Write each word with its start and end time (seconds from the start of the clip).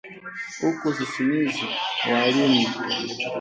Huku 0.61 0.93
sisimizi 0.93 1.65
walimu 2.11 2.67